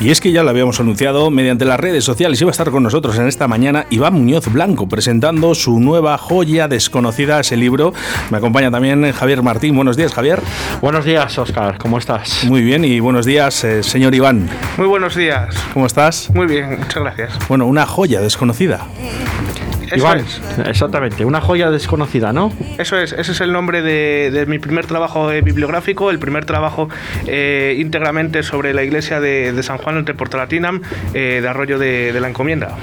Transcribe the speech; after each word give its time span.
Y 0.00 0.10
es 0.10 0.20
que 0.20 0.32
ya 0.32 0.42
lo 0.42 0.50
habíamos 0.50 0.80
anunciado 0.80 1.30
mediante 1.30 1.64
las 1.64 1.80
redes 1.80 2.04
sociales. 2.04 2.40
Iba 2.40 2.50
a 2.50 2.52
estar 2.52 2.70
con 2.70 2.82
nosotros 2.82 3.16
en 3.18 3.26
esta 3.26 3.48
mañana 3.48 3.86
Iván 3.90 4.14
Muñoz 4.14 4.52
Blanco 4.52 4.86
presentando 4.86 5.54
su 5.54 5.80
nueva 5.80 6.18
joya 6.18 6.68
desconocida, 6.68 7.40
ese 7.40 7.56
libro. 7.56 7.94
Me 8.30 8.38
acompaña 8.38 8.70
también 8.70 9.12
Javier 9.12 9.42
Martín. 9.42 9.76
Buenos 9.76 9.96
días, 9.96 10.12
Javier. 10.12 10.40
Buenos 10.82 11.04
días, 11.04 11.38
Oscar. 11.38 11.78
¿Cómo 11.78 11.98
estás? 11.98 12.44
Muy 12.44 12.62
bien 12.62 12.84
y 12.84 13.00
buenos 13.00 13.24
días, 13.24 13.64
eh, 13.64 13.82
señor 13.82 14.14
Iván. 14.14 14.50
Muy 14.76 14.86
buenos 14.86 15.14
días. 15.14 15.54
¿Cómo 15.72 15.86
estás? 15.86 16.28
Muy 16.34 16.46
bien, 16.46 16.78
muchas 16.78 17.02
gracias. 17.02 17.38
Bueno, 17.48 17.66
una 17.66 17.86
joya 17.86 18.20
desconocida. 18.20 18.86
Iván, 19.94 20.24
exactamente, 20.66 21.24
una 21.24 21.40
joya 21.40 21.70
desconocida, 21.70 22.32
¿no? 22.32 22.52
Eso 22.78 22.98
es, 22.98 23.12
ese 23.12 23.32
es 23.32 23.40
el 23.40 23.52
nombre 23.52 23.82
de, 23.82 24.44
mi 24.46 24.58
primer 24.58 24.86
trabajo 24.86 25.30
eh, 25.32 25.40
bibliográfico, 25.40 26.10
el 26.10 26.18
primer 26.18 26.44
trabajo 26.44 26.88
eh, 27.26 27.76
íntegramente 27.78 28.42
sobre 28.42 28.74
la 28.74 28.82
iglesia 28.82 29.20
de, 29.20 29.62
San 29.62 29.78
Juan 29.78 29.96
entre 29.96 30.14
Portolatinam, 30.14 30.82
eh, 31.14 31.38
de 31.40 31.48
Arroyo 31.48 31.78
de, 31.78 32.18
la 32.20 32.28
Encomienda. 32.28 32.76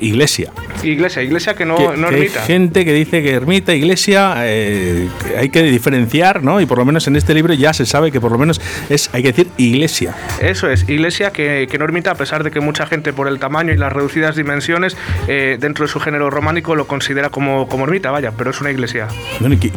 iglesia. 0.00 0.52
Iglesia, 0.82 1.22
iglesia 1.22 1.54
que 1.54 1.64
no, 1.64 1.96
no 1.96 2.08
ermita. 2.08 2.40
Hay 2.40 2.46
gente 2.46 2.84
que 2.84 2.92
dice 2.92 3.22
que 3.22 3.32
ermita, 3.32 3.74
iglesia, 3.74 4.40
hay 4.40 5.48
que 5.50 5.62
diferenciar, 5.62 6.42
¿no? 6.42 6.60
Y 6.60 6.66
por 6.66 6.78
lo 6.78 6.84
menos 6.84 7.06
en 7.06 7.16
este 7.16 7.34
libro 7.34 7.54
ya 7.54 7.72
se 7.72 7.86
sabe 7.86 8.12
que 8.12 8.20
por 8.20 8.32
lo 8.32 8.38
menos 8.38 8.60
es, 8.88 9.10
hay 9.12 9.22
que 9.22 9.28
decir, 9.28 9.48
iglesia. 9.56 10.14
Eso 10.40 10.70
es, 10.70 10.88
iglesia 10.88 11.30
que, 11.30 11.66
que 11.70 11.78
no 11.78 11.84
ermita, 11.84 12.12
a 12.12 12.14
pesar 12.14 12.44
de 12.44 12.50
que 12.50 12.60
mucha 12.60 12.86
gente 12.86 13.12
por 13.12 13.28
el 13.28 13.38
tamaño 13.38 13.72
y 13.72 13.76
las 13.76 13.92
reducidas 13.92 14.36
dimensiones 14.36 14.96
dentro 15.26 15.75
de 15.84 15.88
su 15.88 16.00
género 16.00 16.30
románico 16.30 16.74
lo 16.74 16.86
considera 16.86 17.30
como, 17.30 17.68
como 17.68 17.84
ermita, 17.84 18.10
vaya, 18.10 18.32
pero 18.36 18.50
es 18.50 18.60
una 18.60 18.70
iglesia. 18.70 19.08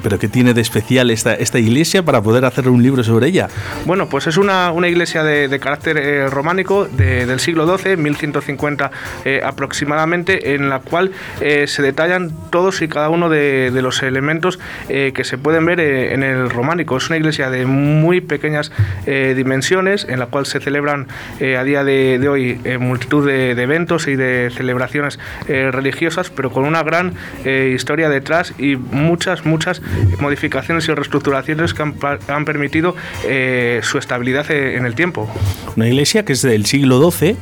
¿Pero 0.03 0.19
qué 0.19 0.27
tiene 0.27 0.53
de 0.53 0.61
especial 0.61 1.11
esta, 1.11 1.33
esta 1.33 1.59
iglesia 1.59 2.03
para 2.03 2.21
poder 2.21 2.45
hacer 2.45 2.69
un 2.69 2.81
libro 2.81 3.03
sobre 3.03 3.27
ella? 3.27 3.47
Bueno, 3.85 4.07
pues 4.09 4.27
es 4.27 4.37
una, 4.37 4.71
una 4.71 4.87
iglesia 4.87 5.23
de, 5.23 5.59
carácter 5.59 5.97
eh, 5.97 6.27
románico 6.27 6.85
del 6.85 7.39
siglo 7.39 7.77
XII, 7.77 7.97
1150 7.97 8.91
eh, 9.25 9.41
aproximadamente, 9.43 10.55
en 10.55 10.69
la 10.69 10.79
cual 10.79 11.11
eh, 11.41 11.67
se 11.67 11.81
detallan 11.81 12.31
todos 12.49 12.81
y 12.81 12.87
cada 12.87 13.09
uno 13.09 13.29
de, 13.29 13.77
los 13.79 14.03
elementos 14.03 14.59
que 14.89 15.23
se 15.23 15.37
pueden 15.37 15.65
ver 15.65 15.79
en 15.79 16.21
el 16.21 16.49
románico. 16.49 16.97
Es 16.97 17.07
una 17.07 17.15
iglesia 17.15 17.49
de 17.49 17.65
muy 17.65 18.19
pequeñas 18.19 18.73
dimensiones, 19.05 20.05
en 20.09 20.19
la 20.19 20.25
cual 20.25 20.45
se 20.45 20.59
celebran 20.59 21.07
a 21.39 21.63
día 21.63 21.85
de, 21.85 22.27
hoy 22.27 22.59
multitud 22.77 23.25
de, 23.25 23.55
de, 23.55 23.63
eventos 23.63 24.07
y 24.09 24.17
de 24.17 24.51
celebraciones 24.53 25.17
religiosas 25.47 25.88
pero 26.35 26.51
con 26.51 26.65
una 26.65 26.83
gran 26.83 27.13
eh, 27.45 27.73
historia 27.75 28.09
detrás 28.09 28.53
y 28.57 28.75
muchas, 28.75 29.45
muchas 29.45 29.81
modificaciones 30.19 30.87
y 30.87 30.93
reestructuraciones 30.93 31.73
que 31.73 31.83
han, 31.83 32.45
permitido 32.45 32.95
eh, 33.25 33.79
su 33.83 33.97
estabilidad 33.97 34.49
eh, 34.51 34.75
en 34.77 34.85
el 34.85 34.95
tiempo. 34.95 35.29
Una 35.75 35.87
iglesia 35.87 36.25
que 36.25 36.33
es 36.33 36.41
del 36.41 36.65
siglo 36.65 37.11
XII, 37.11 37.35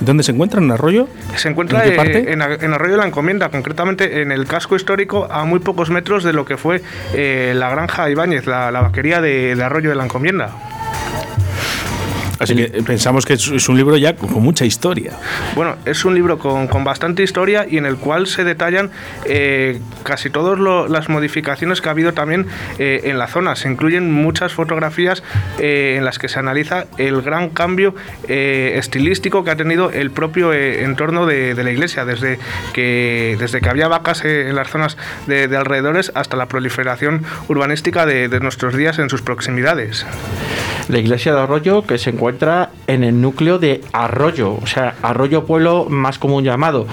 ¿dónde 0.00 0.22
se 0.22 0.32
encuentra? 0.32 0.60
¿En 0.60 0.70
Arroyo? 0.70 1.08
Se 1.36 1.48
encuentra 1.48 1.84
¿En, 1.84 2.42
Arroyo 2.42 2.92
de 2.92 2.98
la 2.98 3.06
Encomienda, 3.06 3.48
concretamente 3.48 4.22
en 4.22 4.32
el 4.32 4.46
casco 4.46 4.76
histórico, 4.76 5.26
a 5.30 5.44
muy 5.44 5.60
pocos 5.60 5.90
metros 5.90 6.24
de 6.24 6.32
lo 6.32 6.44
que 6.44 6.56
fue 6.56 6.82
la 7.14 7.70
granja 7.70 8.10
Ibáñez, 8.10 8.46
la, 8.46 8.70
vaquería 8.70 9.20
de 9.20 9.60
Arroyo 9.62 9.90
de 9.90 9.96
la 9.96 10.04
Encomienda. 10.04 10.73
Así 12.38 12.54
que 12.54 12.82
pensamos 12.82 13.24
que 13.24 13.34
es 13.34 13.68
un 13.68 13.76
libro 13.76 13.96
ya 13.96 14.14
con 14.16 14.42
mucha 14.42 14.64
historia. 14.64 15.12
Bueno, 15.54 15.76
es 15.84 16.04
un 16.04 16.14
libro 16.14 16.38
con, 16.38 16.84
bastante 16.84 17.22
historia 17.22 17.66
y 17.68 17.78
en 17.78 17.86
el 17.86 17.96
cual 17.96 18.26
se 18.26 18.44
detallan 18.44 18.90
eh, 19.24 19.80
casi 20.02 20.30
todas 20.30 20.58
las 20.90 21.08
modificaciones 21.08 21.80
que 21.80 21.88
ha 21.88 21.92
habido 21.92 22.12
también 22.12 22.46
eh, 22.78 23.02
en 23.04 23.18
la 23.18 23.28
zona. 23.28 23.56
Se 23.56 23.68
incluyen 23.68 24.12
muchas 24.12 24.52
fotografías 24.52 25.22
eh, 25.58 25.94
en 25.96 26.04
las 26.04 26.18
que 26.18 26.28
se 26.28 26.38
analiza 26.38 26.86
el 26.98 27.22
gran 27.22 27.50
cambio 27.50 27.94
estilístico 28.26 29.44
que 29.44 29.50
ha 29.50 29.56
tenido 29.56 29.90
el 29.90 30.10
propio 30.10 30.52
entorno 30.52 31.26
de, 31.26 31.54
la 31.54 31.70
iglesia, 31.70 32.04
desde 32.04 32.38
que, 32.72 33.36
desde 33.38 33.60
que 33.60 33.68
había 33.68 33.88
vacas 33.88 34.24
en 34.24 34.54
las 34.54 34.68
zonas 34.68 34.96
de, 35.26 35.44
alrededores 35.56 36.12
hasta 36.14 36.36
la 36.36 36.46
proliferación 36.46 37.24
urbanística 37.48 38.06
de 38.06 38.40
nuestros 38.40 38.76
días 38.76 38.98
en 38.98 39.08
sus 39.08 39.22
proximidades 39.22 40.04
la 40.88 40.98
iglesia 40.98 41.34
de 41.34 41.40
Arroyo 41.40 41.82
que 41.82 41.98
se 41.98 42.10
encuentra 42.10 42.70
en 42.86 43.04
el 43.04 43.20
núcleo 43.20 43.58
de 43.58 43.80
Arroyo, 43.92 44.58
o 44.60 44.66
sea, 44.66 44.94
Arroyo 45.02 45.44
Pueblo 45.44 45.86
más 45.88 46.18
común 46.18 46.44
llamado. 46.44 46.86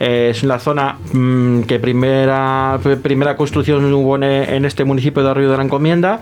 Eh, 0.00 0.28
es 0.30 0.42
una 0.42 0.58
zona 0.58 0.96
mm, 1.12 1.62
que 1.62 1.78
primera, 1.78 2.78
primera 3.02 3.36
construcción 3.36 3.92
hubo 3.92 4.16
en, 4.16 4.64
este 4.64 4.84
municipio 4.84 5.22
de 5.22 5.30
Arroyo 5.30 5.50
de 5.50 5.56
la 5.56 5.62
Encomienda 5.62 6.20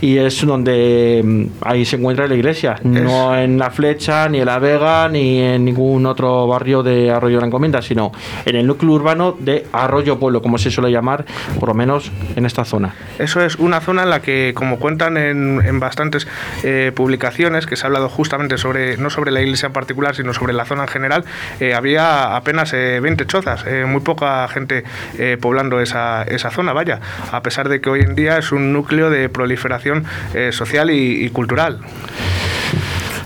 y 0.00 0.18
es 0.18 0.44
donde 0.44 1.22
mm, 1.24 1.44
ahí 1.62 1.84
se 1.84 1.96
encuentra 1.96 2.26
la 2.26 2.34
iglesia, 2.34 2.76
no 2.82 3.36
en 3.36 3.58
La 3.58 3.70
Flecha, 3.70 4.28
ni 4.28 4.40
en 4.40 4.46
La 4.46 4.58
Vega, 4.58 5.08
ni 5.08 5.40
en 5.40 5.64
ningún 5.64 6.06
otro 6.06 6.46
barrio 6.46 6.82
de 6.82 7.10
Arroyo 7.10 7.36
de 7.36 7.40
la 7.42 7.46
Encomienda, 7.46 7.82
sino 7.82 8.12
en 8.44 8.56
el 8.56 8.66
núcleo 8.66 8.92
urbano 8.92 9.36
de 9.38 9.66
Arroyo 9.72 10.18
Pueblo, 10.18 10.42
como 10.42 10.58
se 10.58 10.70
suele 10.70 10.90
llamar, 10.90 11.24
por 11.58 11.68
lo 11.68 11.74
menos 11.74 12.10
en 12.36 12.46
esta 12.46 12.64
zona. 12.64 12.94
Eso 13.18 13.42
es 13.42 13.56
una 13.56 13.80
zona 13.80 14.02
en 14.02 14.10
la 14.10 14.22
que, 14.22 14.52
como 14.54 14.78
cuentan 14.78 15.16
en, 15.16 15.60
en 15.64 15.80
bastantes 15.80 16.26
eh, 16.62 16.92
publicaciones 16.94 17.66
que 17.66 17.76
se 17.76 17.84
ha 17.84 17.86
hablado 17.86 18.08
justamente 18.08 18.58
sobre, 18.58 18.96
no 18.96 19.10
sobre 19.10 19.30
la 19.30 19.40
iglesia 19.40 19.66
en 19.66 19.72
particular, 19.72 20.14
sino 20.14 20.34
sobre 20.34 20.52
la 20.52 20.64
zona 20.64 20.82
en 20.82 20.88
general, 20.88 21.24
eh, 21.60 21.74
había 21.74 22.36
apenas 22.36 22.72
20 23.04 23.22
eh, 23.22 23.26
chozas, 23.26 23.64
muy 23.86 24.00
poca 24.00 24.48
gente 24.48 24.84
poblando 25.40 25.80
esa, 25.80 26.24
esa 26.24 26.50
zona, 26.50 26.72
vaya, 26.72 27.00
a 27.30 27.42
pesar 27.42 27.68
de 27.68 27.80
que 27.80 27.90
hoy 27.90 28.00
en 28.00 28.14
día 28.14 28.38
es 28.38 28.50
un 28.50 28.72
núcleo 28.72 29.10
de 29.10 29.28
proliferación 29.28 30.04
social 30.50 30.90
y 30.90 31.28
cultural. 31.30 31.80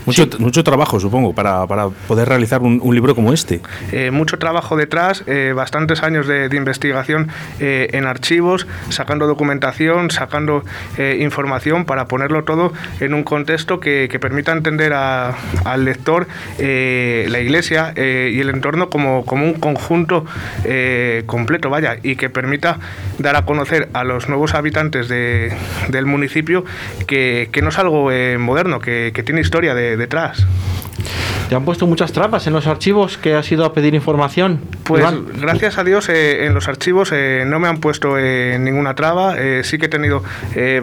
Mucho, 0.09 0.27
mucho 0.39 0.63
trabajo, 0.63 0.99
supongo, 0.99 1.33
para, 1.33 1.67
para 1.67 1.89
poder 1.89 2.27
realizar 2.27 2.61
un, 2.61 2.95
libro 2.95 3.13
como 3.13 3.31
este. 3.31 3.61
Eh, 3.91 4.09
mucho 4.09 4.39
trabajo 4.39 4.75
detrás, 4.75 5.23
eh, 5.27 5.53
bastantes 5.55 6.01
años 6.01 6.25
de, 6.25 6.49
investigación 6.55 7.27
eh, 7.59 7.89
en 7.93 8.07
archivos, 8.07 8.65
sacando 8.89 9.27
documentación, 9.27 10.09
sacando 10.09 10.63
información 10.97 11.85
para 11.85 12.05
ponerlo 12.05 12.43
todo 12.43 12.73
en 12.99 13.13
un 13.13 13.23
contexto 13.23 13.79
que, 13.79 14.09
permita 14.19 14.51
entender 14.51 14.93
al 14.93 15.85
lector 15.85 16.27
la 16.57 17.39
iglesia 17.39 17.93
y 17.95 18.39
el 18.39 18.49
entorno 18.49 18.89
como, 18.89 19.23
como 19.25 19.45
un 19.45 19.53
conjunto 19.53 20.25
completo, 21.27 21.69
vaya, 21.69 21.97
y 22.01 22.15
que 22.15 22.29
permita 22.29 22.79
dar 23.19 23.35
a 23.35 23.45
conocer 23.45 23.89
a 23.93 24.03
los 24.03 24.27
nuevos 24.27 24.55
habitantes 24.55 25.07
de, 25.07 25.53
del 25.89 26.05
municipio 26.05 26.65
que, 27.05 27.49
que, 27.51 27.61
no 27.61 27.69
es 27.69 27.77
algo 27.77 28.09
moderno, 28.39 28.79
que, 28.79 29.11
que 29.13 29.23
tiene 29.23 29.41
historia 29.41 29.73
de, 29.75 29.98
detrás. 29.99 30.47
¿Te 31.49 31.55
han 31.55 31.65
puesto 31.65 31.87
muchas 31.87 32.11
trampas 32.11 32.45
en 32.45 32.53
los 32.53 32.67
archivos 32.67 33.17
que 33.17 33.33
has 33.33 33.51
ido 33.51 33.65
a 33.65 33.73
pedir 33.73 33.95
información? 33.95 34.61
Pues 34.83 35.03
gracias 35.41 35.79
a 35.79 35.83
Dios 35.83 36.07
eh, 36.07 36.45
en 36.45 36.53
los 36.53 36.67
archivos 36.67 37.11
eh, 37.11 37.43
no 37.47 37.59
me 37.59 37.67
han 37.67 37.79
puesto 37.79 38.19
eh, 38.19 38.57
ninguna 38.59 38.93
traba. 38.93 39.35
sí 39.63 39.79
que 39.79 39.87
he 39.87 39.89
tenido 39.89 40.23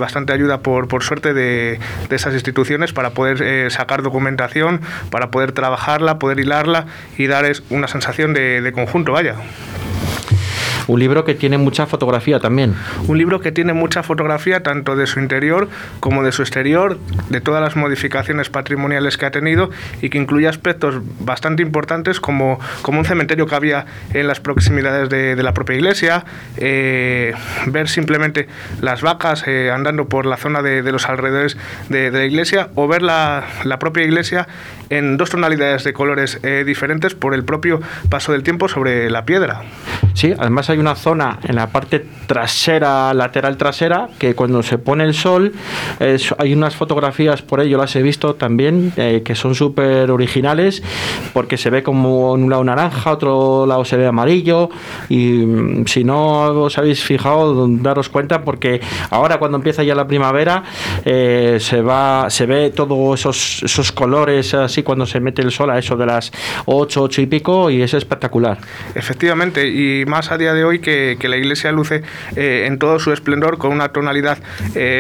bastante 0.01 0.33
ayuda 0.33 0.59
por, 0.59 0.89
por 0.89 1.05
suerte 1.05 1.35
de, 1.35 1.79
de, 2.09 2.17
esas 2.17 2.35
instituciones 2.35 2.93
para 2.93 3.11
poder 3.11 3.71
sacar 3.71 4.03
documentación, 4.03 4.81
para 5.11 5.31
poder 5.31 5.53
trabajarla, 5.53 6.19
poder 6.19 6.41
hilarla 6.41 6.87
y 7.17 7.29
dar 7.29 7.47
una 7.71 7.87
sensación 7.87 8.35
de, 8.35 8.61
de 8.61 8.73
conjunto, 8.73 9.13
vaya. 9.13 9.37
Un 10.89 11.01
libro 11.01 11.25
que 11.25 11.35
tiene 11.35 11.59
mucha 11.59 11.87
fotografía 11.87 12.39
también. 12.39 12.75
Un 13.09 13.19
libro 13.19 13.41
que 13.41 13.53
tiene 13.53 13.73
mucha 13.73 14.03
fotografía 14.03 14.63
tanto 14.63 14.97
de 14.97 15.07
su 15.07 15.21
interior 15.21 15.69
como 16.01 16.23
de 16.23 16.33
su 16.33 16.43
exterior, 16.43 16.99
de 17.29 17.41
todas 17.41 17.63
las 17.63 17.77
modificaciones 17.77 18.51
patrimoniales 18.51 19.17
que 19.17 19.27
ha 19.27 19.31
tenido 19.31 19.71
y 20.03 20.11
que 20.11 20.19
incluye 20.19 20.49
aspectos 20.49 20.97
bastante 21.21 21.63
importantes 21.63 22.21
como, 22.21 22.59
como 22.83 22.99
un 22.99 23.05
cementerio 23.05 23.47
que 23.47 23.55
había 23.55 23.87
en 24.13 24.27
las 24.27 24.41
proximidades 24.41 25.09
de, 25.09 25.37
la 25.43 25.55
propia 25.55 25.77
iglesia, 25.77 26.25
eh, 26.57 27.33
ver 27.67 27.89
simplemente 27.89 28.49
las 28.81 29.03
vacas 29.03 29.45
eh, 29.47 29.71
andando 29.71 30.09
por 30.09 30.27
la 30.27 30.37
zona 30.37 30.63
de, 30.63 30.83
los 30.91 31.09
alrededores 31.09 31.57
de, 31.89 32.11
la 32.11 32.25
iglesia 32.25 32.71
o 32.75 32.89
ver 32.89 33.03
la, 33.03 33.45
la, 33.65 33.79
propia 33.79 34.03
iglesia 34.05 34.49
en 34.91 35.17
dos 35.17 35.31
tonalidades 35.31 35.85
de 35.85 35.93
colores 35.93 36.41
eh, 36.43 36.65
diferentes 36.67 37.15
por 37.15 37.35
el 37.35 37.45
propio 37.45 37.81
paso 38.09 38.33
del 38.33 38.43
tiempo 38.43 38.69
sobre 38.69 39.11
la 39.11 39.25
piedra. 39.25 39.63
Sí, 40.15 40.33
además 40.39 40.71
hay 40.71 40.76
una 40.79 40.95
zona 40.95 41.39
en 41.43 41.57
la 41.57 41.69
parte 41.69 42.05
trasera, 42.27 43.13
lateral 43.15 43.57
trasera, 43.57 44.09
que 44.19 44.35
cuando 44.35 44.63
se 44.63 44.79
pone 44.79 45.05
el 45.05 45.15
sol, 45.15 45.53
hay 46.39 46.53
unas 46.53 46.77
fotografías 46.77 47.43
por 47.43 47.61
yo 47.65 47.79
las 47.79 47.95
he 47.97 48.03
visto 48.03 48.35
también, 48.35 48.93
eh, 48.97 49.23
que 49.25 49.35
son 49.35 49.55
súper 49.55 50.11
originales, 50.11 50.83
porque 51.33 51.57
se 51.57 51.71
ve 51.71 51.83
como 51.83 52.35
en 52.35 52.45
un 52.45 52.51
lado 52.51 52.65
naranja, 52.65 53.13
otro 53.13 53.67
lado 53.67 53.85
se 53.85 53.97
ve 53.97 54.07
amarillo, 54.07 54.69
y 55.09 55.45
mm, 55.47 55.87
si 55.87 56.05
no 56.05 56.65
os 56.65 56.79
habéis 56.79 57.03
fijado, 57.03 57.67
daros 57.69 58.09
cuenta, 58.09 58.43
porque 58.43 58.81
ahora 59.11 59.39
cuando 59.39 59.57
empieza 59.57 59.83
ya 59.83 59.95
la 59.95 60.07
primavera, 60.07 60.65
eh, 61.05 61.59
se 61.61 61.81
va, 61.81 62.29
se 62.31 62.47
ve 62.47 62.71
todos 62.71 63.21
esos, 63.21 63.63
esos 63.63 63.93
colores 63.93 64.55
así 64.55 64.83
cuando 64.83 65.07
se 65.07 65.21
mete 65.21 65.43
el 65.43 65.51
sol 65.51 65.71
a 65.71 65.79
eso 65.79 65.97
de 65.97 66.07
las 66.07 66.33
8, 66.67 67.03
8 67.03 67.23
y 67.23 67.27
pico, 67.27 67.71
y 67.71 67.83
es 67.83 67.95
espectacular. 67.95 68.59
Efectivamente, 68.95 69.69
y 69.69 70.05
más 70.07 70.31
a 70.31 70.39
día 70.39 70.53
de 70.53 70.65
hoy 70.65 70.66
que, 70.79 71.17
la 71.27 71.37
iglesia 71.37 71.73
luce 71.73 72.03
en 72.37 72.79
todo 72.79 73.01
su 73.01 73.13
esplendor 73.13 73.59
con 73.59 73.73
una 73.73 73.89
tonalidad 73.89 74.39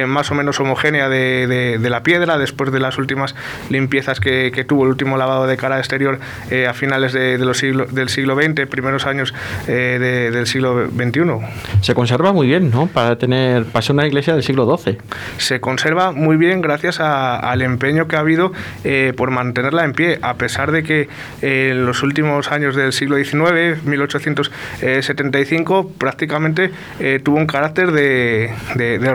más 0.07 0.31
o 0.31 0.35
menos 0.35 0.59
homogénea 0.59 1.09
de, 1.09 1.79
la 1.89 2.03
piedra 2.03 2.39
después 2.39 2.73
de 2.73 2.81
las 2.81 2.99
últimas 2.99 3.35
limpiezas 3.71 4.19
que, 4.21 4.65
tuvo 4.67 4.85
el 4.85 4.91
último 4.91 5.17
lavado 5.17 5.47
de 5.47 5.57
cara 5.57 5.79
exterior 5.79 6.19
a 6.69 6.73
finales 6.73 7.13
de, 7.13 7.39
los 7.39 7.59
siglo, 7.59 7.87
del 7.87 8.09
siglo 8.09 8.35
XX, 8.35 8.67
primeros 8.67 9.07
años 9.07 9.33
del 9.67 10.47
siglo 10.47 10.89
XXI. 10.89 11.21
Se 11.83 11.95
conserva 11.95 12.33
muy 12.33 12.49
bien, 12.49 12.71
¿no? 12.71 12.87
Para 12.87 13.17
tener, 13.17 13.65
para 13.67 13.83
ser 13.83 13.95
una 13.95 14.07
iglesia 14.07 14.35
del 14.35 14.43
siglo 14.43 14.77
XII. 14.77 14.99
Se 15.39 15.61
conserva 15.61 16.13
muy 16.13 16.37
bien 16.37 16.61
gracias 16.61 17.01
al 17.01 17.63
empeño 17.63 18.09
que 18.09 18.17
ha 18.17 18.21
habido 18.21 18.53
por 19.17 19.31
mantenerla 19.31 19.85
en 19.85 19.93
pie, 19.93 20.19
a 20.23 20.35
pesar 20.35 20.73
de 20.73 20.83
que 20.83 21.09
en 21.43 21.87
los 21.87 22.03
últimos 22.03 22.51
años 22.51 22.75
del 22.75 22.93
siglo 22.93 23.17
XIX, 23.17 23.83
1875, 23.85 25.56
prácticamente 25.99 26.71
eh, 27.01 27.21
tuvo 27.23 27.37
un 27.37 27.47
carácter 27.47 27.93
de, 27.93 28.51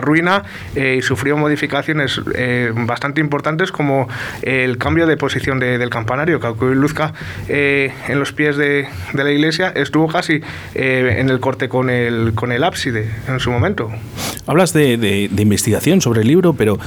ruina 0.00 0.44
eh, 0.74 0.96
y 0.98 1.02
sufrió 1.02 1.36
modificaciones 1.36 2.20
eh, 2.34 2.72
bastante 2.74 3.20
importantes 3.20 3.70
como 3.72 4.08
el 4.42 4.78
cambio 4.78 5.06
de 5.06 5.16
posición 5.16 5.58
del 5.60 5.90
campanario, 5.90 6.40
que 6.40 6.46
aunque 6.46 6.66
luzca 6.74 7.12
en 7.48 8.18
los 8.18 8.32
pies 8.32 8.56
de, 8.56 8.88
la 9.14 9.30
iglesia, 9.30 9.72
estuvo 9.74 10.08
casi 10.08 10.40
en 10.74 11.28
el 11.28 11.40
corte 11.40 11.68
con 11.68 11.90
el, 11.90 12.32
con 12.34 12.52
el 12.52 12.64
ábside 12.64 13.08
en 13.28 13.40
su 13.40 13.50
momento. 13.50 13.90
Hablas 14.46 14.72
de, 14.72 15.28
investigación 15.36 16.00
sobre 16.00 16.22
el 16.22 16.28
libro, 16.28 16.54
pero 16.54 16.78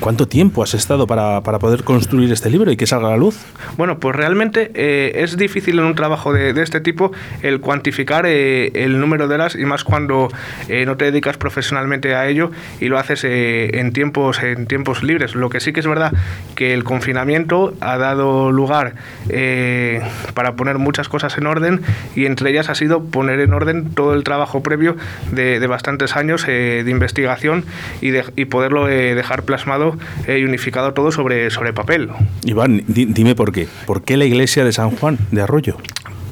¿cuánto 0.00 0.28
tiempo 0.28 0.62
has 0.62 0.74
estado 0.74 1.06
para, 1.06 1.42
para 1.42 1.58
poder 1.58 1.84
construir 1.84 2.32
este 2.32 2.50
libro 2.50 2.70
y 2.70 2.76
que 2.76 2.86
salga 2.86 3.08
a 3.08 3.10
la 3.12 3.16
luz? 3.16 3.36
Bueno, 3.76 3.98
pues 3.98 4.14
realmente 4.14 4.70
es 5.22 5.36
difícil 5.36 5.78
en 5.78 5.84
un 5.84 5.94
trabajo 5.94 6.32
de, 6.32 6.58
este 6.62 6.80
tipo 6.80 7.12
el 7.42 7.60
cuantificar 7.60 8.26
el 8.84 9.00
número 9.00 9.28
de 9.28 9.34
horas 9.34 9.54
y 9.54 9.64
más 9.64 9.84
cuando 9.84 10.28
eh, 10.68 10.84
no 10.86 10.96
te 10.96 11.06
dedicas 11.06 11.36
profesionalmente 11.36 12.14
a 12.14 12.26
ello 12.28 12.50
y 12.80 12.86
lo 12.86 12.98
haces 12.98 13.24
eh, 13.24 13.78
en 13.78 13.92
tiempos 13.92 14.42
en 14.42 14.66
tiempos 14.66 15.02
libres. 15.02 15.34
Lo 15.34 15.50
que 15.50 15.60
sí 15.60 15.72
que 15.72 15.80
es 15.80 15.86
verdad 15.86 16.12
que 16.54 16.74
el 16.74 16.84
confinamiento 16.84 17.74
ha 17.80 17.98
dado 17.98 18.50
lugar 18.52 18.94
para 20.34 20.52
poner 20.54 20.78
muchas 20.78 21.08
cosas 21.08 21.36
en 21.38 21.46
orden 21.46 21.80
y 22.14 22.26
entre 22.26 22.50
ellas 22.50 22.68
ha 22.68 22.74
sido 22.74 23.04
poner 23.04 23.40
en 23.40 23.52
orden 23.52 23.90
todo 23.90 24.14
el 24.14 24.24
trabajo 24.24 24.62
previo 24.62 24.96
de, 25.32 25.66
bastantes 25.66 26.16
años 26.16 26.46
de 26.46 26.84
investigación 26.86 27.64
y, 28.00 28.10
de, 28.10 28.24
y 28.36 28.46
poderlo 28.46 28.86
dejar 28.86 29.42
plasmado 29.42 29.98
y 30.26 30.44
unificado 30.44 30.94
todo 30.94 31.12
sobre, 31.12 31.50
sobre 31.50 31.72
papel. 31.72 32.08
Iván, 32.44 32.82
dime 32.86 33.34
por 33.34 33.52
qué. 33.52 33.68
¿Por 33.86 34.02
qué 34.02 34.16
la 34.16 34.24
iglesia 34.24 34.64
de 34.64 34.72
San 34.72 34.90
Juan 34.90 35.18
de 35.30 35.42
Arroyo? 35.42 35.76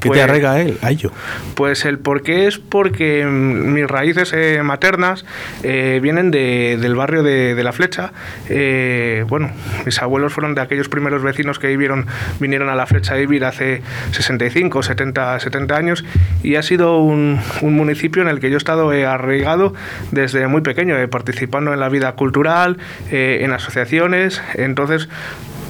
¿Qué 0.07 0.19
te 0.19 0.19
pues, 0.19 0.31
arrega 0.31 0.53
a 0.53 0.61
él, 0.61 0.79
a 0.83 0.91
ello? 0.91 1.11
Pues 1.55 1.85
el 1.85 1.99
porqué 1.99 2.47
es 2.47 2.59
porque 2.59 3.25
mm, 3.25 3.73
mis 3.73 3.87
raíces 3.89 4.33
eh, 4.33 4.63
maternas 4.63 5.25
eh, 5.63 5.99
vienen 6.03 6.31
del 6.31 6.95
barrio 6.95 7.23
de, 7.23 7.63
La 7.65 7.73
Flecha. 7.73 8.13
Eh, 8.49 9.25
bueno, 9.29 9.51
mis 9.85 10.01
abuelos 10.01 10.33
fueron 10.33 10.55
de 10.55 10.61
aquellos 10.61 10.89
primeros 10.89 11.23
vecinos 11.23 11.59
que 11.59 11.67
vivieron, 11.67 12.07
vinieron 12.39 12.69
a 12.69 12.77
La 12.77 12.87
Flecha 12.87 13.15
a 13.15 13.17
vivir 13.17 13.45
hace 13.45 13.83
65, 14.13 14.83
70, 14.83 15.41
70 15.41 15.77
años 15.77 16.05
y 16.43 16.55
ha 16.55 16.63
sido 16.63 16.99
un, 16.99 17.41
municipio 17.63 18.23
en 18.23 18.29
el 18.29 18.39
que 18.39 18.49
yo 18.49 18.57
he 18.57 18.59
estado 18.59 18.91
arraigado 18.91 19.75
desde 20.13 20.47
muy 20.47 20.61
pequeño, 20.61 20.97
participando 21.11 21.73
en 21.73 21.81
la 21.81 21.89
vida 21.89 22.13
cultural, 22.13 22.79
en 23.11 23.53
asociaciones. 23.53 24.41
Entonces, 24.55 25.09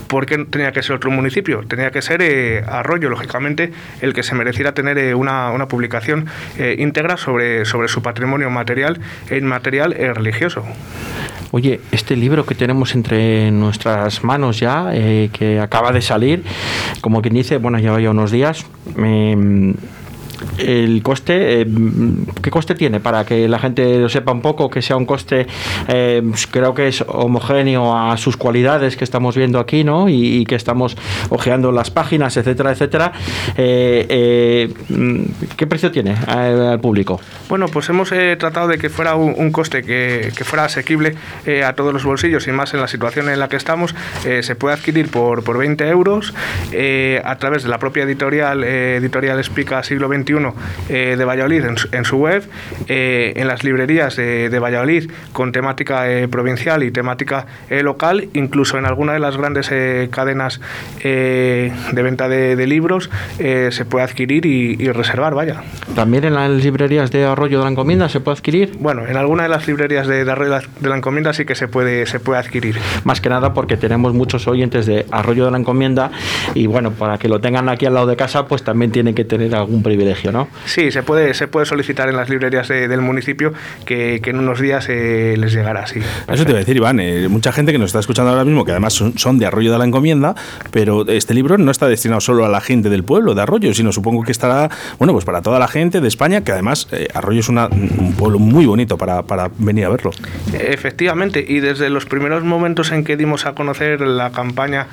¿por 0.06 0.26
qué 0.26 0.44
tenía 0.44 0.73
que 0.73 0.82
ser 0.82 0.97
otro 0.97 1.11
municipio? 1.11 1.62
Tenía 1.67 1.91
que 1.91 2.03
ser 2.03 2.23
eh, 2.23 2.62
Arroyo, 2.67 3.08
lógicamente, 3.08 3.73
el 4.00 4.12
que 4.12 4.23
se 4.23 4.35
mereciera 4.35 4.73
tener 4.73 4.99
eh, 4.99 5.14
una, 5.14 5.67
publicación 5.69 6.26
eh, 6.58 6.76
íntegra 6.79 7.17
sobre, 7.17 7.64
sobre 7.64 7.88
su 7.88 8.03
patrimonio 8.03 8.50
material 8.50 9.00
e 9.29 9.37
inmaterial 9.37 9.93
religioso. 9.93 10.62
Oye, 11.50 11.81
este 11.91 12.17
libro 12.17 12.44
que 12.47 12.55
tenemos 12.55 12.94
entre 12.94 13.50
nuestras 13.50 14.23
manos 14.23 14.61
ya, 14.61 14.91
que 15.32 15.61
acaba 15.61 15.93
de 15.93 16.03
salir, 16.03 16.44
como 17.00 17.23
quien 17.23 17.35
dice, 17.35 17.56
bueno, 17.58 17.79
lleva 17.79 18.00
ya 18.00 18.11
unos 18.11 18.31
días, 18.31 18.67
el 20.59 21.03
coste, 21.03 21.62
eh, 21.62 21.67
¿qué 22.43 22.50
coste 22.50 22.75
tiene? 22.75 23.00
Para 23.00 23.25
que 23.25 23.49
la 23.49 23.59
gente 23.59 23.99
lo 23.99 24.09
sepa 24.09 24.33
un 24.33 24.41
poco, 24.41 24.71
que 24.71 24.83
sea 24.83 24.97
un 24.97 25.06
coste, 25.06 25.47
eh, 25.88 26.23
pues 26.29 26.47
creo 26.47 26.75
que 26.75 26.88
es 26.88 27.05
homogéneo 27.06 27.97
a 27.97 28.17
sus 28.17 28.37
cualidades 28.37 28.97
que 28.97 29.05
estamos 29.05 29.37
viendo 29.37 29.59
aquí, 29.59 29.85
¿no? 29.85 30.09
Y, 30.09 30.47
que 30.47 30.55
estamos 30.55 30.97
ojeando 31.31 31.73
las 31.73 31.91
páginas, 31.91 32.37
etcétera, 32.37 32.71
etcétera. 32.71 33.12
Eh, 33.56 34.73
¿Qué 35.56 35.67
precio 35.67 35.91
tiene 35.91 36.15
al 36.27 36.79
público? 36.79 37.21
Bueno, 37.49 37.67
pues 37.67 37.89
hemos 37.89 38.11
tratado 38.39 38.69
de 38.69 38.79
que 38.79 38.91
fuera 38.91 39.17
un, 39.17 39.50
coste 39.50 39.82
que, 39.82 40.31
fuera 40.44 40.65
asequible 40.65 41.17
a 41.65 41.73
todos 41.73 41.93
los 41.93 42.05
bolsillos 42.05 42.47
y 42.47 42.53
más 42.53 42.75
en 42.75 42.81
la 42.81 42.87
situación 42.87 43.29
en 43.29 43.41
la 43.41 43.49
que 43.49 43.56
estamos. 43.56 43.94
se 44.23 44.55
puede 44.55 44.75
adquirir 44.75 45.11
por, 45.11 45.43
por 45.43 45.59
20 45.59 45.89
euros 45.89 46.32
a 47.25 47.37
través 47.39 47.65
de 47.65 47.69
la 47.69 47.79
propia 47.79 48.05
editorial, 48.05 48.62
editorial 48.62 49.39
Explica 49.39 49.82
Siglo 49.82 50.06
XX 50.09 50.25
eh, 50.88 51.14
de 51.17 51.25
Valladolid 51.25 51.64
en, 51.93 52.05
su 52.05 52.17
web, 52.17 52.43
eh, 52.88 53.32
en 53.37 53.46
las 53.46 53.62
librerías 53.62 54.17
de, 54.17 54.58
Valladolid 54.58 55.11
con 55.32 55.52
temática 55.52 56.11
eh, 56.11 56.26
provincial 56.26 56.82
y 56.82 56.90
temática 56.90 57.46
local, 57.70 58.28
incluso 58.32 58.78
en 58.78 58.87
alguna 58.87 59.12
de 59.12 59.20
las 59.20 59.37
grandes 59.37 59.70
cadenas 60.11 60.61
de 61.02 61.73
venta 61.93 62.28
de, 62.28 62.67
libros 62.67 63.11
se 63.38 63.84
puede 63.84 64.05
adquirir 64.05 64.46
y, 64.46 64.90
reservar, 64.90 65.34
vaya. 65.34 65.62
¿También 65.94 66.25
en 66.25 66.34
las 66.34 66.50
librerías 66.50 67.11
de 67.12 67.25
Arroyo 67.25 67.58
de 67.58 67.64
la 67.64 67.70
Encomienda 67.70 68.08
se 68.08 68.20
puede 68.20 68.38
adquirir? 68.38 68.72
Bueno, 68.81 69.06
en 69.06 69.17
alguna 69.17 69.44
de 69.44 69.49
las 69.49 69.69
librerías 69.69 70.06
de, 70.06 70.29
Arroyo 70.29 70.58
de 70.81 70.88
la 70.88 70.96
Encomienda 70.96 71.32
sí 71.32 71.44
que 71.44 71.55
se 71.55 71.69
puede, 71.69 72.06
se 72.06 72.19
puede 72.19 72.40
adquirir. 72.40 72.79
Más 73.05 73.20
que 73.20 73.29
nada 73.29 73.55
porque 73.55 73.76
tenemos 73.76 74.14
muchos 74.14 74.49
oyentes 74.49 74.87
de 74.87 75.06
Arroyo 75.11 75.44
de 75.44 75.50
la 75.52 75.58
Encomienda 75.58 76.11
y 76.55 76.67
bueno, 76.67 76.90
para 76.93 77.19
que 77.19 77.29
lo 77.29 77.40
tengan 77.40 77.69
aquí 77.69 77.87
al 77.87 77.94
lado 77.94 78.06
de 78.06 78.17
casa, 78.17 78.46
pues 78.46 78.62
también 78.64 78.90
tienen 78.90 79.14
que 79.14 79.25
tener 79.25 79.55
algún 79.55 79.82
privilegio. 79.82 80.16
¿No? 80.25 80.49
Sí, 80.65 80.91
se 80.91 81.03
puede, 81.03 81.35
se 81.35 81.49
puede 81.49 81.67
solicitar 81.67 82.09
en 82.09 82.17
las 82.17 82.29
librerías 82.29 82.69
del 82.69 83.01
municipio 83.01 83.53
que, 83.85 84.21
en 84.25 84.39
unos 84.39 84.61
días 84.61 84.87
eh, 84.89 85.35
les 85.39 85.53
llegará, 85.53 85.83
así. 85.83 86.01
Eso 86.01 86.45
te 86.45 86.51
iba 86.51 86.59
a 86.59 86.61
decir, 86.61 86.77
Iván, 86.77 87.01
eh, 87.01 87.29
mucha 87.29 87.53
gente 87.53 87.73
que 87.73 87.79
nos 87.79 87.89
está 87.89 88.01
escuchando 88.01 88.31
ahora 88.31 88.45
mismo, 88.45 88.65
que 88.65 88.73
además 88.73 88.95
son, 88.95 89.39
de 89.39 89.47
Arroyo 89.47 89.73
de 89.73 89.79
la 89.79 89.85
Encomienda, 89.85 90.35
pero 90.71 91.07
este 91.09 91.35
libro 91.35 91.59
no 91.59 91.71
está 91.71 91.89
destinado 91.89 92.21
solo 92.21 92.45
a 92.45 92.49
la 92.49 92.61
gente 92.61 92.89
del 92.89 93.05
pueblo 93.05 93.35
de 93.35 93.43
Arroyo, 93.43 93.73
sino 93.75 93.93
supongo 93.93 94.23
que 94.23 94.33
estará, 94.33 94.71
bueno, 94.99 95.13
pues 95.13 95.25
para 95.25 95.43
toda 95.43 95.59
la 95.59 95.69
gente 95.69 96.01
de 96.01 96.09
España, 96.09 96.43
que 96.43 96.53
además 96.53 96.89
eh, 96.93 97.09
Arroyo 97.15 97.41
es 97.41 97.49
un 97.49 98.15
pueblo 98.19 98.39
muy 98.39 98.67
bonito 98.67 98.99
para, 98.99 99.23
para 99.23 99.51
venir 99.59 99.85
a 99.85 99.89
verlo. 99.91 100.11
Efectivamente, 100.53 101.45
y 101.47 101.61
desde 101.61 101.91
los 101.91 102.07
primeros 102.07 102.45
momentos 102.45 102.91
en 102.93 103.05
que 103.05 103.17
dimos 103.17 103.47
a 103.47 103.55
conocer 103.55 104.01
la 104.01 104.31
campaña 104.31 104.87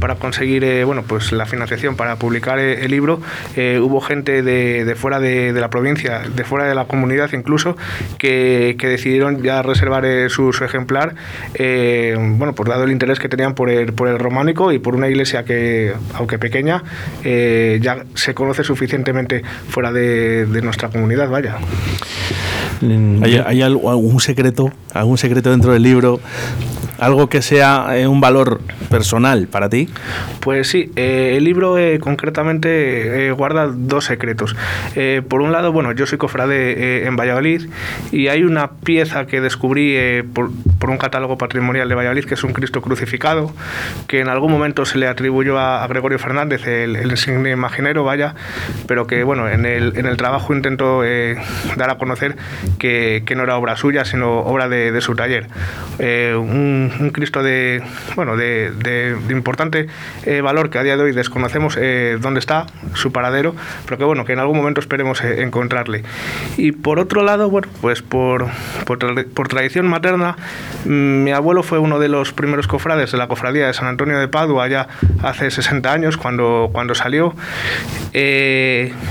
para 0.00 0.16
conseguir, 0.16 0.84
bueno, 0.84 1.02
pues 1.06 1.32
la 1.32 1.46
financiación 1.46 1.96
para 1.96 2.16
publicar 2.16 2.58
el 2.58 2.90
libro, 2.90 3.20
hubo 3.56 4.00
gente 4.00 4.35
de, 4.42 4.94
fuera 4.96 5.20
de, 5.20 5.52
la 5.52 5.70
provincia, 5.70 6.20
de 6.20 6.44
fuera 6.44 6.66
de 6.66 6.74
la 6.74 6.86
comunidad 6.86 7.30
incluso, 7.32 7.76
que, 8.18 8.76
decidieron 8.86 9.42
ya 9.42 9.62
reservar 9.62 10.04
eh, 10.04 10.28
su, 10.28 10.50
ejemplar, 10.50 11.14
eh, 11.54 12.16
bueno, 12.18 12.54
por 12.54 12.68
dado 12.68 12.84
el 12.84 12.92
interés 12.92 13.18
que 13.18 13.28
tenían 13.28 13.54
por 13.54 13.68
el, 13.68 13.92
por 13.92 14.08
el 14.08 14.18
románico 14.18 14.72
y 14.72 14.78
por 14.78 14.94
una 14.94 15.08
iglesia 15.08 15.44
que, 15.44 15.92
aunque 16.14 16.38
pequeña, 16.38 16.82
eh, 17.24 17.78
ya 17.82 18.04
se 18.14 18.34
conoce 18.34 18.64
suficientemente 18.64 19.42
fuera 19.68 19.92
de, 19.92 20.46
nuestra 20.62 20.88
comunidad, 20.88 21.28
vaya. 21.28 21.56
¿Hay, 23.22 23.42
¿Hay, 23.44 23.62
algún 23.62 24.20
secreto, 24.20 24.72
algún 24.92 25.18
secreto 25.18 25.50
dentro 25.50 25.72
del 25.72 25.82
libro 25.82 26.20
¿Algo 26.98 27.28
que 27.28 27.42
sea 27.42 27.98
eh, 27.98 28.06
un 28.06 28.20
valor 28.20 28.60
personal 28.90 29.48
para 29.48 29.68
ti? 29.68 29.88
Pues 30.40 30.68
sí, 30.68 30.90
eh, 30.96 31.34
el 31.36 31.44
libro 31.44 31.78
eh, 31.78 31.98
concretamente 31.98 33.30
guarda 33.32 33.66
dos 33.66 34.04
secretos. 34.04 34.56
por 35.28 35.42
un 35.42 35.52
lado, 35.52 35.72
bueno, 35.72 35.92
yo 35.92 36.06
soy 36.06 36.18
cofrade 36.18 37.06
en 37.06 37.16
Valladolid 37.16 37.68
y 38.12 38.28
hay 38.28 38.44
una 38.44 38.70
pieza 38.70 39.26
que 39.26 39.40
descubrí 39.40 40.22
por, 40.32 40.50
un 40.90 40.98
catálogo 40.98 41.38
patrimonial 41.38 41.88
de 41.88 41.94
Valladolid 41.94 42.24
que 42.24 42.34
es 42.34 42.44
un 42.44 42.52
Cristo 42.52 42.80
crucificado, 42.80 43.52
que 44.08 44.20
en 44.20 44.28
algún 44.28 44.52
momento 44.52 44.84
se 44.84 44.98
le 44.98 45.08
atribuyó 45.08 45.58
a, 45.58 45.86
Gregorio 45.86 46.18
Fernández, 46.18 46.66
el, 46.66 46.96
el 46.96 47.10
insigne 47.10 47.50
imaginero, 47.50 48.04
vaya, 48.04 48.34
pero 48.86 49.06
que 49.06 49.22
bueno, 49.22 49.48
en 49.48 49.66
el, 49.66 49.96
en 49.96 50.06
el 50.06 50.16
trabajo 50.16 50.54
intentó 50.54 51.02
dar 51.76 51.90
a 51.90 51.96
conocer 51.96 52.36
que, 52.78 53.22
no 53.36 53.42
era 53.42 53.58
obra 53.58 53.76
suya, 53.76 54.06
sino 54.06 54.40
obra 54.40 54.68
de, 54.68 54.98
su 55.00 55.14
taller. 55.14 55.46
un 55.98 56.56
un, 56.98 57.10
Cristo 57.10 57.42
de, 57.42 57.82
bueno, 58.14 58.36
de, 58.36 58.70
de, 58.72 59.16
importante 59.30 59.86
eh, 60.24 60.40
valor 60.40 60.70
que 60.70 60.78
a 60.78 60.82
día 60.82 60.96
de 60.96 61.02
hoy 61.02 61.12
desconocemos 61.12 61.76
eh, 61.78 62.18
dónde 62.20 62.40
está, 62.40 62.66
su 62.94 63.12
paradero, 63.12 63.54
pero 63.84 63.98
que 63.98 64.04
bueno, 64.04 64.24
que 64.24 64.32
en 64.32 64.38
algún 64.38 64.56
momento 64.56 64.80
esperemos 64.80 65.22
eh, 65.22 65.42
encontrarle. 65.42 66.02
Y 66.56 66.72
por 66.72 66.98
otro 66.98 67.22
lado, 67.22 67.50
bueno, 67.50 67.68
pues 67.80 68.02
por, 68.02 68.46
por, 68.84 69.26
por 69.28 69.48
tradición 69.48 69.86
materna, 69.88 70.36
mi 70.84 71.32
abuelo 71.32 71.62
fue 71.62 71.78
uno 71.78 71.98
de 71.98 72.08
los 72.08 72.32
primeros 72.32 72.66
cofrades 72.66 73.12
de 73.12 73.18
la 73.18 73.28
cofradía 73.28 73.66
de 73.66 73.74
San 73.74 73.88
Antonio 73.88 74.18
de 74.18 74.28
Padua, 74.28 74.64
allá 74.64 74.88
hace 75.22 75.50
60 75.50 75.92
años, 75.92 76.16
cuando, 76.16 76.70
cuando 76.72 76.94
salió. 76.94 77.34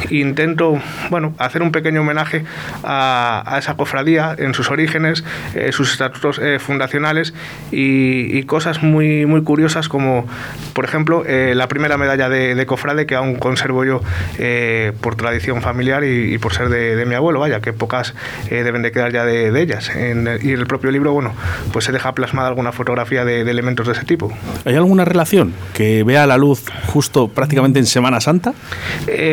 intento, 0.09 0.81
bueno, 1.09 1.33
hacer 1.37 1.61
un 1.61 1.71
pequeño 1.71 2.01
homenaje 2.01 2.43
a, 2.83 3.43
a 3.45 3.59
esa 3.59 3.75
cofradía 3.75 4.35
en 4.37 4.53
sus 4.53 4.71
orígenes, 4.71 5.23
sus 5.71 5.91
estatutos 5.91 6.41
fundacionales 6.59 7.33
y, 7.71 8.43
cosas 8.43 8.83
muy, 8.83 9.25
muy 9.25 9.43
curiosas 9.43 9.89
como, 9.89 10.25
por 10.73 10.85
ejemplo, 10.85 11.23
eh, 11.25 11.53
la 11.55 11.67
primera 11.67 11.97
medalla 11.97 12.29
de, 12.29 12.65
cofrade 12.65 13.05
que 13.05 13.15
aún 13.15 13.35
conservo 13.35 13.85
yo 13.85 14.01
eh, 14.37 14.93
por 15.01 15.15
tradición 15.15 15.61
familiar 15.61 16.03
y, 16.03 16.37
por 16.37 16.53
ser 16.53 16.69
de, 16.69 17.05
mi 17.05 17.15
abuelo, 17.15 17.39
vaya, 17.39 17.61
que 17.61 17.73
pocas 17.73 18.13
eh, 18.49 18.63
deben 18.63 18.81
de 18.81 18.91
quedar 18.91 19.11
ya 19.11 19.25
de, 19.25 19.61
ellas. 19.61 19.89
En, 19.89 20.27
y 20.41 20.51
el 20.51 20.67
propio 20.67 20.91
libro, 20.91 21.13
bueno, 21.13 21.33
pues 21.71 21.85
se 21.85 21.91
deja 21.91 22.13
plasmada 22.13 22.47
alguna 22.47 22.71
fotografía 22.71 23.25
de, 23.25 23.41
elementos 23.41 23.87
de 23.87 23.93
ese 23.93 24.05
tipo. 24.05 24.31
¿Hay 24.65 24.75
alguna 24.75 25.05
relación 25.05 25.53
que 25.73 26.03
vea 26.03 26.25
la 26.25 26.37
luz 26.37 26.63
justo 26.87 27.27
prácticamente 27.27 27.79
en 27.79 27.85
Semana 27.85 28.21
Santa? 28.21 28.53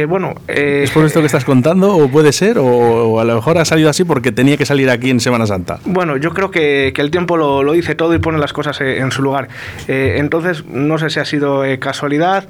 bueno, 0.09 0.35
¿es 0.49 0.91
por 0.91 1.05
esto 1.05 1.21
que 1.21 1.27
estás 1.27 1.45
contando 1.45 1.97
o 1.97 2.09
puede 2.09 2.33
ser? 2.33 2.59
O, 2.59 3.21
a 3.21 3.25
lo 3.25 3.35
mejor 3.35 3.59
ha 3.59 3.65
salido 3.65 3.91
así 3.91 4.05
porque 4.05 4.33
tenía 4.33 4.57
que 4.57 4.67
salir 4.67 4.91
aquí 4.91 5.11
en 5.11 5.21
Semana 5.21 5.47
Santa? 5.47 5.81
Bueno, 5.85 6.17
yo 6.17 6.33
creo 6.33 6.51
que, 6.51 6.93
que 6.95 7.01
el 7.01 7.11
tiempo 7.11 7.37
lo, 7.37 7.63
lo 7.63 7.73
dice 7.73 7.95
todo 7.95 8.15
y 8.15 8.19
pone 8.19 8.39
las 8.39 8.53
cosas 8.53 8.81
eh, 8.81 8.99
en 8.99 9.11
su 9.11 9.23
lugar. 9.23 9.49
Eh, 9.89 10.17
entonces, 10.19 10.65
no 10.67 10.99
sé 10.99 11.11
si 11.11 11.21
ha 11.21 11.25
sido 11.25 11.65
eh, 11.65 11.79
casualidad 11.79 12.49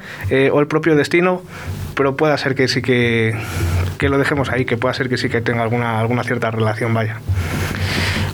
o 0.53 0.61
el 0.61 0.67
propio 0.67 0.97
destino, 0.97 1.43
pero 1.95 2.17
puede 2.17 2.37
ser 2.39 2.55
que 2.55 2.69
sí 2.69 2.83
que, 2.83 3.35
que 3.99 4.09
lo 4.09 4.19
dejemos 4.19 4.51
ahí, 4.51 4.65
que 4.65 4.77
pueda 4.77 4.95
ser 4.95 5.09
que 5.09 5.17
sí 5.17 5.29
que 5.29 5.41
tenga 5.41 5.63
alguna, 5.63 6.01
alguna 6.01 6.25
cierta 6.25 6.51
relación, 6.51 6.95
vaya. 6.95 7.21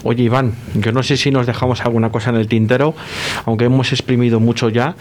Oye, 0.05 0.25
Iván, 0.25 0.55
yo 0.75 0.93
no 0.93 1.03
sé 1.03 1.17
si 1.17 1.31
nos 1.31 1.47
dejamos 1.47 1.81
alguna 1.81 2.11
cosa 2.11 2.31
en 2.31 2.37
el 2.37 2.47
tintero, 2.47 2.95
aunque 3.45 3.65
hemos 3.65 3.93
exprimido 3.93 4.39
mucho 4.41 4.69
ya, 4.69 4.95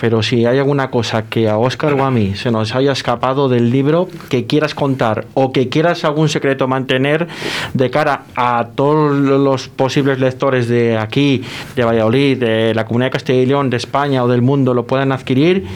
pero 0.00 0.22
si 0.22 0.44
hay 0.44 0.58
alguna 0.58 0.90
cosa 0.90 1.22
que 1.22 1.48
a 1.48 1.56
Oscar 1.56 1.94
o 1.94 2.04
a 2.04 2.10
mí 2.10 2.34
se 2.34 2.50
nos 2.50 2.74
haya 2.74 2.92
escapado 2.92 3.48
del 3.48 3.70
libro 3.70 4.08
que 4.28 4.46
quieras 4.46 4.74
contar 4.74 5.26
o 5.34 5.52
que 5.52 5.68
quieras 5.68 6.04
algún 6.04 6.28
secreto 6.28 6.68
mantener 6.68 7.28
de 7.72 7.90
cara 7.90 8.24
a 8.36 8.68
todos 8.74 9.16
los 9.16 9.68
posibles 9.68 10.18
lectores 10.18 10.68
de 10.68 10.98
aquí, 10.98 11.42
de 11.74 11.84
Valladolid, 11.84 12.38
de 12.38 12.74
la 12.74 12.84
comunidad 12.84 13.06
de 13.06 13.12
Castilla 13.12 13.40
y 13.40 13.46
León, 13.46 13.70
de 13.70 13.78
España 13.78 14.22
o 14.22 14.28
del 14.28 14.42
mundo 14.42 14.74
lo 14.74 14.86
puedan 14.86 15.12
adquirir, 15.12 15.66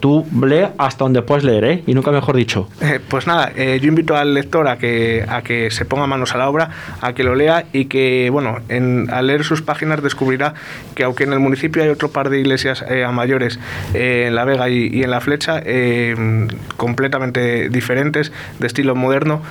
tú 0.00 0.24
lee 0.42 0.66
hasta 0.78 1.04
donde 1.04 1.22
puedes 1.22 1.44
leer, 1.44 1.64
¿eh? 1.64 1.82
Y 1.86 1.94
nunca 1.94 2.10
mejor 2.10 2.36
dicho. 2.36 2.68
Eh, 2.80 3.00
pues 3.06 3.26
nada, 3.26 3.52
eh, 3.56 3.78
yo 3.80 3.88
invito 3.88 4.16
al 4.16 4.34
lector 4.34 4.68
a 4.68 4.78
que, 4.78 5.24
a 5.28 5.42
que 5.42 5.70
se 5.70 5.84
ponga 5.84 6.06
manos 6.06 6.34
a 6.34 6.38
la 6.38 6.48
obra, 6.48 6.70
a 7.00 7.12
que 7.12 7.24
lo 7.24 7.34
lea 7.34 7.66
y 7.72 7.86
que 7.86 8.21
bueno, 8.30 8.60
en, 8.68 9.08
al 9.10 9.26
leer 9.26 9.44
sus 9.44 9.62
páginas 9.62 10.02
descubrirá 10.02 10.54
que 10.94 11.04
aunque 11.04 11.24
en 11.24 11.32
el 11.32 11.40
municipio 11.40 11.82
hay 11.82 11.88
otro 11.88 12.10
par 12.10 12.30
de 12.30 12.40
iglesias 12.40 12.84
eh, 12.88 13.04
a 13.04 13.12
mayores, 13.12 13.58
eh, 13.94 14.24
en 14.28 14.34
La 14.34 14.44
Vega 14.44 14.68
y, 14.68 15.02
en 15.02 15.10
La 15.10 15.20
Flecha, 15.20 15.60
eh, 15.64 16.46
completamente 16.76 17.68
diferentes, 17.68 18.32
de 18.58 18.66
estilo 18.66 18.94
moderno, 18.94 19.42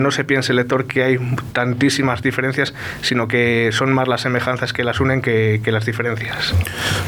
no 0.00 0.10
se 0.10 0.24
piense 0.24 0.52
el 0.52 0.56
lector 0.56 0.86
que 0.86 1.02
hay 1.02 1.18
tantísimas 1.52 2.22
diferencias, 2.22 2.74
sino 3.02 3.28
que 3.28 3.70
son 3.72 3.92
más 3.92 4.08
las 4.08 4.22
semejanzas 4.22 4.72
que 4.72 4.84
las 4.84 5.00
unen 5.00 5.22
que, 5.22 5.60
las 5.66 5.84
diferencias. 5.84 6.54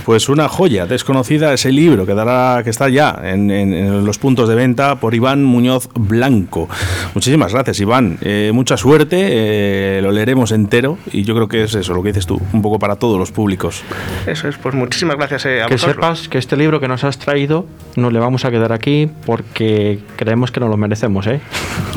Pues 0.04 0.28
una 0.28 0.48
joya 0.48 0.86
desconocida 0.86 1.52
ese 1.52 1.72
libro 1.72 2.06
que, 2.06 2.14
dará, 2.14 2.62
que 2.64 2.70
está 2.70 2.88
ya 2.88 3.18
en 3.22 4.04
los 4.04 4.18
puntos 4.18 4.48
de 4.48 4.54
venta 4.54 4.96
por 4.96 5.14
Iván 5.14 5.44
Muñoz 5.44 5.88
Blanco. 5.94 6.68
Muchísimas 7.14 7.52
gracias, 7.52 7.80
Iván. 7.80 8.18
mucha 8.52 8.76
suerte, 8.76 10.00
lo 10.02 10.12
leeremos 10.12 10.52
entero 10.52 10.97
y 11.12 11.24
yo 11.24 11.34
creo 11.34 11.48
que 11.48 11.64
es 11.64 11.74
eso, 11.74 11.94
lo 11.94 12.02
que 12.02 12.08
dices 12.08 12.26
tú, 12.26 12.40
un 12.52 12.62
poco 12.62 12.78
para 12.78 12.96
todos 12.96 13.18
los 13.18 13.32
públicos. 13.32 13.82
Eso 14.26 14.48
es, 14.48 14.56
pues 14.56 14.74
muchísimas 14.74 15.16
gracias 15.16 15.46
eh, 15.46 15.62
a 15.62 15.66
Que 15.66 15.78
sepas 15.78 16.28
que 16.28 16.38
este 16.38 16.56
libro 16.56 16.80
que 16.80 16.88
nos 16.88 17.04
has 17.04 17.18
traído 17.18 17.66
nos 17.96 18.12
le 18.12 18.18
vamos 18.18 18.44
a 18.44 18.50
quedar 18.50 18.72
aquí 18.72 19.10
porque 19.26 19.98
creemos 20.16 20.50
que 20.50 20.60
nos 20.60 20.70
lo 20.70 20.76
merecemos, 20.76 21.26
¿eh? 21.26 21.40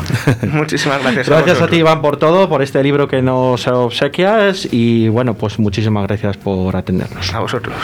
muchísimas 0.52 1.02
gracias. 1.02 1.28
Gracias 1.28 1.62
a, 1.62 1.68
ti, 1.68 1.76
Iván, 1.76 2.02
por 2.02 2.16
todo, 2.16 2.48
por 2.48 2.62
este 2.62 2.82
libro 2.82 3.08
que 3.08 3.22
nos 3.22 3.66
obsequias 3.66 4.68
y 4.70 5.08
bueno, 5.08 5.34
pues 5.34 5.58
muchísimas 5.58 6.06
gracias 6.06 6.36
por 6.36 6.76
atendernos. 6.76 7.32
A 7.34 7.40
vosotros. 7.40 7.76